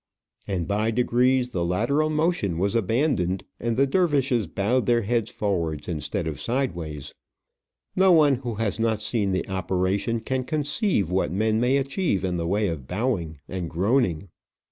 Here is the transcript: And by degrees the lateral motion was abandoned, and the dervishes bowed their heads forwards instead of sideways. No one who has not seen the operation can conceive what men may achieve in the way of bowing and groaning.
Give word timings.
And 0.47 0.67
by 0.67 0.89
degrees 0.89 1.51
the 1.51 1.63
lateral 1.63 2.09
motion 2.09 2.57
was 2.57 2.73
abandoned, 2.73 3.43
and 3.59 3.77
the 3.77 3.85
dervishes 3.85 4.47
bowed 4.47 4.87
their 4.87 5.03
heads 5.03 5.29
forwards 5.29 5.87
instead 5.87 6.27
of 6.27 6.41
sideways. 6.41 7.13
No 7.95 8.11
one 8.11 8.37
who 8.37 8.55
has 8.55 8.79
not 8.79 9.03
seen 9.03 9.31
the 9.31 9.47
operation 9.47 10.19
can 10.19 10.43
conceive 10.43 11.11
what 11.11 11.31
men 11.31 11.59
may 11.59 11.77
achieve 11.77 12.23
in 12.25 12.37
the 12.37 12.47
way 12.47 12.67
of 12.67 12.87
bowing 12.87 13.41
and 13.47 13.69
groaning. 13.69 14.29